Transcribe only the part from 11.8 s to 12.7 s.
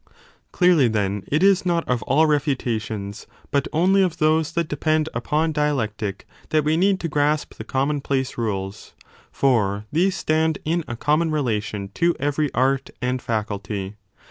to every